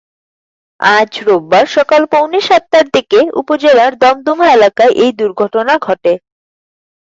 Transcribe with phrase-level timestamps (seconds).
[0.79, 6.13] আজ রোববার সকাল পৌনে সাতটার দিকে উপজেলার দমদমা এলাকায় এই দুর্ঘটনা ঘটে।